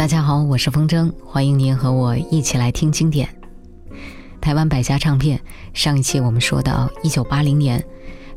[0.00, 3.28] 大家好，我是风筝，欢迎您和我一起来听经典。
[4.40, 5.38] 台湾百家唱片，
[5.74, 7.84] 上一期我们说到，一九八零年，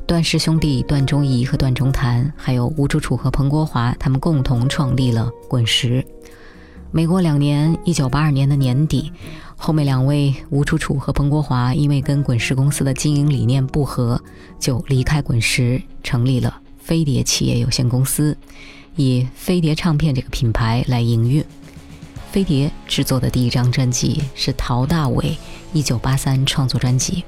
[0.05, 6.05] 段氏兄弟段忠仪和段中谭，还有吴楚楚和彭国华，他们共同创立了滚石。
[6.91, 9.14] 没过两年，一九八二年的年底，
[9.55, 14.21] 后面两位吴楚楚和彭国华因为跟滚石公司的经营理念不合，
[14.59, 18.38] 就离开滚石，成立了飞碟企业有限公司。
[18.96, 21.43] 以飞碟唱片这个品牌来营运，
[22.32, 25.36] 飞碟制作的第一张专辑是陶大伟
[25.74, 27.24] 一九八三创作专辑。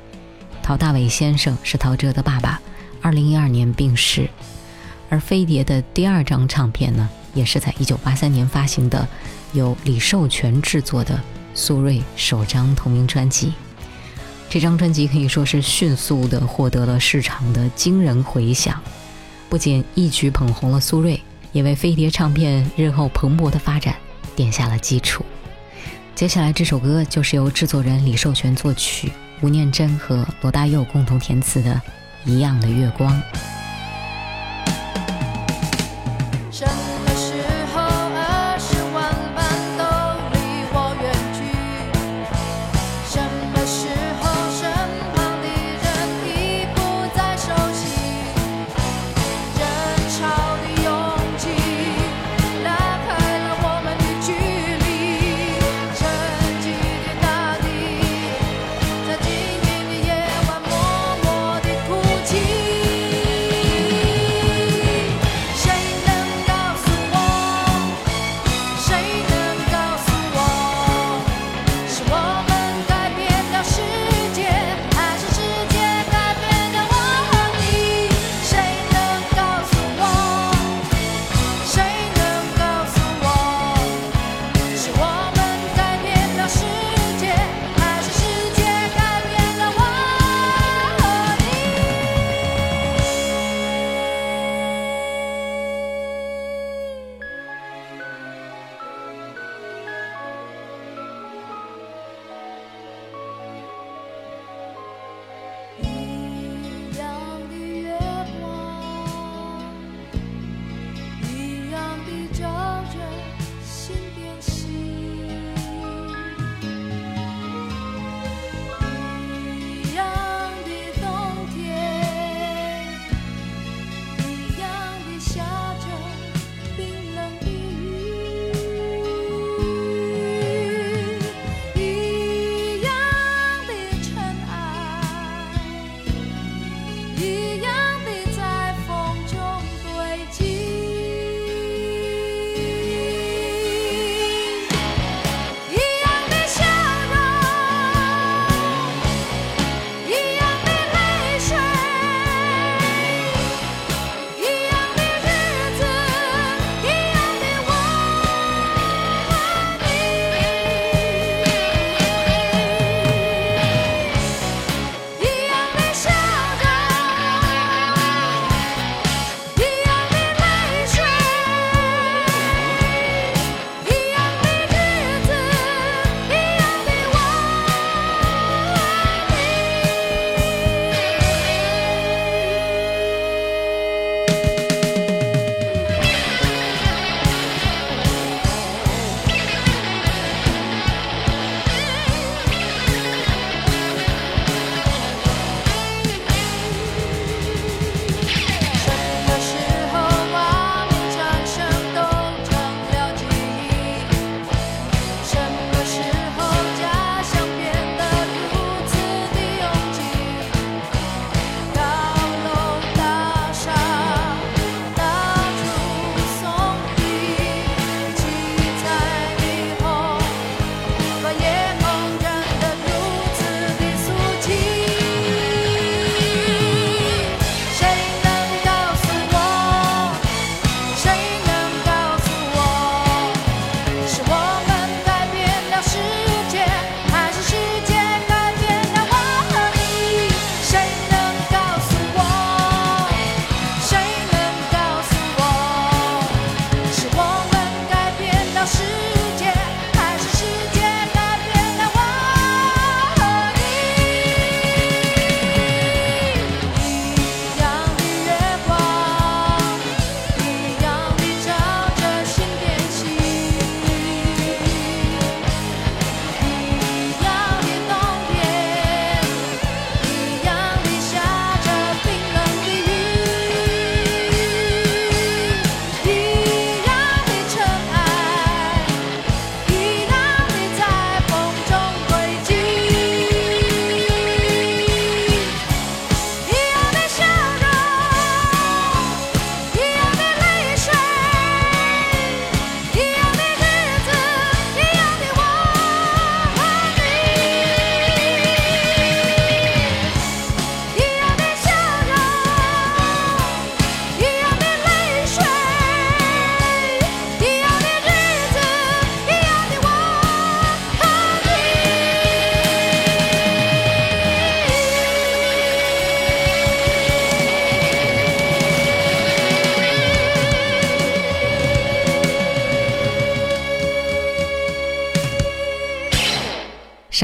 [0.62, 2.62] 陶大伟先生是陶喆的爸爸，
[3.02, 4.30] 二零一二年病逝。
[5.10, 9.08] 而飞碟的第二张唱片呢，也是在一九八三年发行的，
[9.54, 11.20] 由李寿全制作的
[11.55, 13.54] 苏芮首张同名专辑。
[14.50, 18.80] 这张专辑可以说是迅速的获得了市场的惊人回响，
[19.50, 21.20] 不仅一举捧红了苏芮。
[21.55, 23.96] 也为飞碟唱片日后蓬勃的发展
[24.36, 25.23] 奠下了基础。
[26.13, 31.82] 接下来这首歌就是由制作人李寿全作曲，吴念真和罗大佑共同填词的
[32.30, 33.10] 《一样的月光》。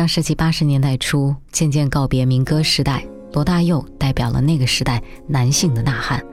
[0.01, 6.25] 上世纪八十年代初，渐渐告别民歌时代，罗大佑代表了那个时代男性的呐喊，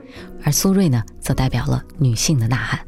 [0.43, 2.79] 而苏芮呢，则代表了女性的呐喊。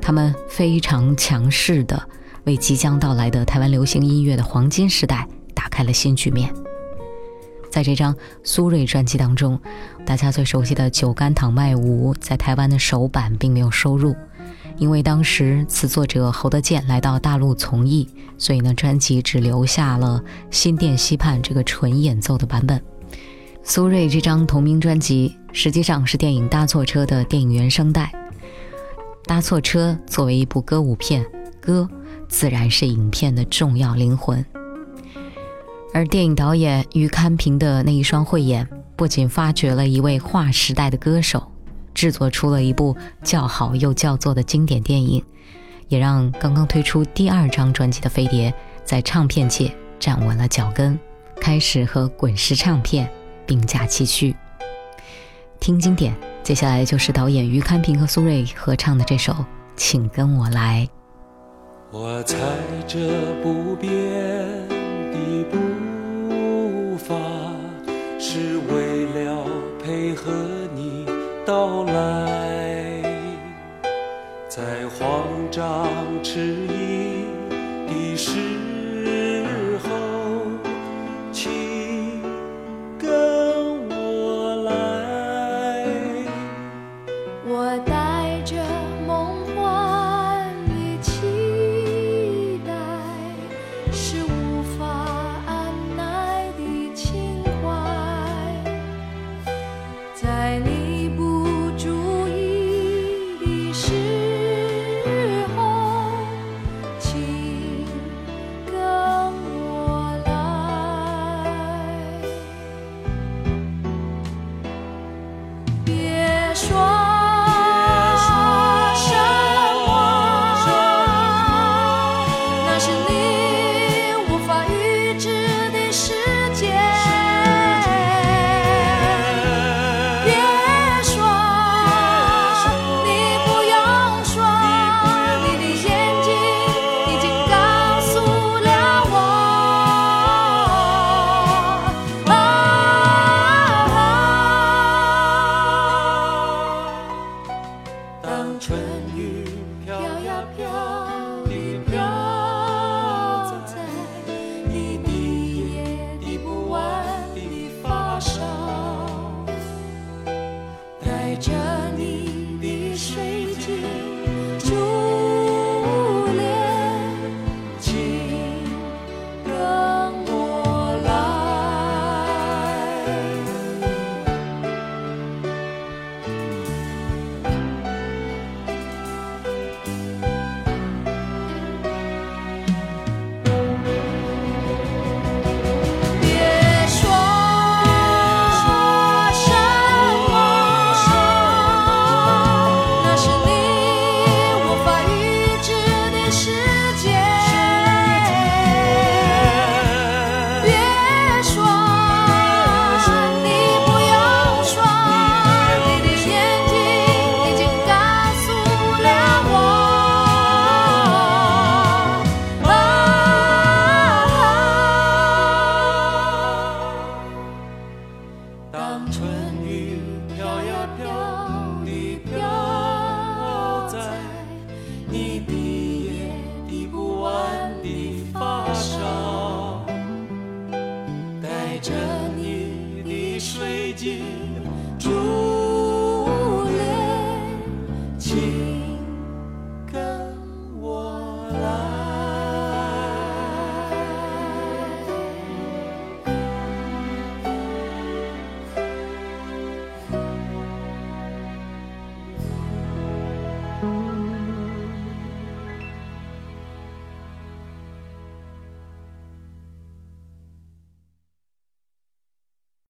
[0.00, 2.00] 他们非常强势的
[2.44, 5.26] 为即将到来的台湾流行音乐的黄金时代
[5.56, 6.54] 打开了新局面。
[7.68, 8.14] 在这张
[8.44, 9.60] 苏芮专辑当中，
[10.06, 14.14] 大家最熟悉的《酒干倘卖无》在台湾的首版并没有收录。
[14.80, 20.18] 因为当时词作者侯德健来到大陆从艺，所以呢，专辑只留下了
[20.50, 22.82] 《新店溪畔》这个纯演奏的版本。
[23.62, 28.10] 苏芮这张同名专辑实际上是电影《搭错车》的电影原声带。
[29.28, 31.26] 《搭错车》作为一部歌舞片，
[31.60, 31.86] 歌
[32.26, 34.42] 自然是影片的重要灵魂。
[35.92, 38.66] 而电影导演于堪平的那一双慧眼，
[38.96, 41.49] 不仅发掘了一位划时代的歌手。
[41.94, 45.24] 制作出了一部叫好又叫座的经典电影，
[45.88, 48.52] 也让刚刚推出第二张专辑的飞碟
[48.84, 50.98] 在唱片界站稳了脚跟，
[51.40, 53.10] 开始和滚石唱片
[53.46, 54.34] 并驾齐驱。
[55.58, 59.32] 听经典，接下来就是导演于堪平和苏芮合唱的这首
[59.76, 60.88] 《请跟我来》。
[61.92, 62.38] 我踩
[62.86, 62.98] 着
[63.42, 63.90] 不变
[71.92, 73.02] 来，
[74.48, 74.62] 在
[74.98, 75.88] 慌张
[76.22, 76.59] 迟